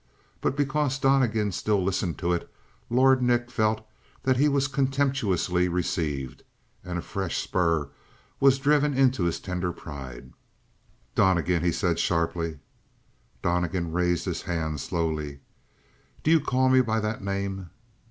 But 0.41 0.57
because 0.57 0.97
Donnegan 0.97 1.51
still 1.51 1.83
listened 1.83 2.17
to 2.17 2.33
it, 2.33 2.51
Lord 2.89 3.21
Nick 3.21 3.51
felt 3.51 3.85
that 4.23 4.37
he 4.37 4.47
was 4.49 4.67
contemptuously 4.67 5.67
received, 5.69 6.41
and 6.83 6.97
a 6.97 7.03
fresh 7.03 7.37
spur 7.37 7.87
was 8.39 8.57
driven 8.57 8.95
into 8.95 9.25
his 9.25 9.39
tender 9.39 9.71
pride. 9.71 10.33
"Donnegan!" 11.13 11.63
he 11.63 11.71
said 11.71 11.99
sharply. 11.99 12.57
Donnegan 13.43 13.91
raised 13.91 14.25
his 14.25 14.41
hand 14.41 14.79
slowly. 14.79 15.41
"Do 16.23 16.31
you 16.31 16.39
call 16.39 16.69
me 16.69 16.81
by 16.81 16.99
that 16.99 17.23
name?" 17.23 17.69